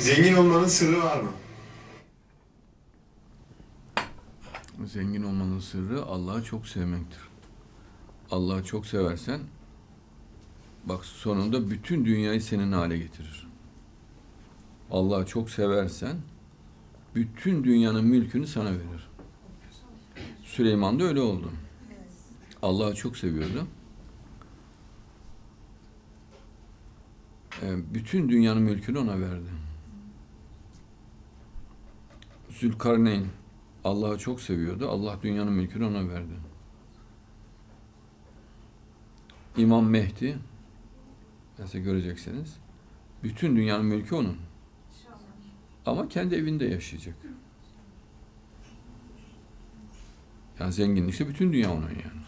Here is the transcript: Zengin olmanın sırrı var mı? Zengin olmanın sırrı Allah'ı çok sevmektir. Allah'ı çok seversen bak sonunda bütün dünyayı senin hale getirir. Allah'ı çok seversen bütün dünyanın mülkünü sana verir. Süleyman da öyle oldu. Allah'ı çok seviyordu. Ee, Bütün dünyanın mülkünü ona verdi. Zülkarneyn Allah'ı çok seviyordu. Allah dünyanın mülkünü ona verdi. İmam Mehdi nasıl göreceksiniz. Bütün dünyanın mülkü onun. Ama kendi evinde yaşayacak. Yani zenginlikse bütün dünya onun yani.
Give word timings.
Zengin 0.00 0.34
olmanın 0.34 0.66
sırrı 0.66 1.02
var 1.02 1.20
mı? 1.20 1.30
Zengin 4.86 5.22
olmanın 5.22 5.60
sırrı 5.60 6.02
Allah'ı 6.02 6.44
çok 6.44 6.66
sevmektir. 6.66 7.20
Allah'ı 8.30 8.64
çok 8.64 8.86
seversen 8.86 9.40
bak 10.84 11.04
sonunda 11.04 11.70
bütün 11.70 12.04
dünyayı 12.04 12.42
senin 12.42 12.72
hale 12.72 12.98
getirir. 12.98 13.48
Allah'ı 14.90 15.26
çok 15.26 15.50
seversen 15.50 16.16
bütün 17.14 17.64
dünyanın 17.64 18.04
mülkünü 18.04 18.46
sana 18.46 18.70
verir. 18.70 19.08
Süleyman 20.44 21.00
da 21.00 21.04
öyle 21.04 21.20
oldu. 21.20 21.50
Allah'ı 22.62 22.94
çok 22.94 23.16
seviyordu. 23.16 23.66
Ee, 27.62 27.94
Bütün 27.94 28.28
dünyanın 28.28 28.62
mülkünü 28.62 28.98
ona 28.98 29.20
verdi. 29.20 29.50
Zülkarneyn 32.50 33.26
Allah'ı 33.84 34.18
çok 34.18 34.40
seviyordu. 34.40 34.88
Allah 34.88 35.18
dünyanın 35.22 35.52
mülkünü 35.52 35.84
ona 35.84 36.08
verdi. 36.08 36.32
İmam 39.56 39.86
Mehdi 39.86 40.38
nasıl 41.58 41.78
göreceksiniz. 41.78 42.56
Bütün 43.22 43.56
dünyanın 43.56 43.86
mülkü 43.86 44.14
onun. 44.14 44.36
Ama 45.86 46.08
kendi 46.08 46.34
evinde 46.34 46.64
yaşayacak. 46.64 47.14
Yani 50.60 50.72
zenginlikse 50.72 51.28
bütün 51.28 51.52
dünya 51.52 51.72
onun 51.72 51.82
yani. 51.82 52.20